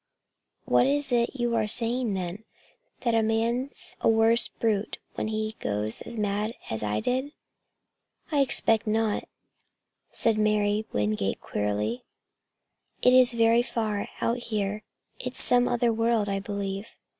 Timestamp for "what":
0.65-0.87